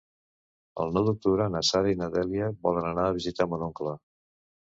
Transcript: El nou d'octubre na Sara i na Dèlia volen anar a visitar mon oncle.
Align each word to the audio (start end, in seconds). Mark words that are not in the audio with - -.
El 0.83 0.95
nou 0.95 1.03
d'octubre 1.09 1.47
na 1.55 1.61
Sara 1.67 1.91
i 1.91 1.99
na 1.99 2.07
Dèlia 2.15 2.49
volen 2.65 2.89
anar 2.93 3.05
a 3.11 3.13
visitar 3.19 3.49
mon 3.53 3.69
oncle. 3.69 3.95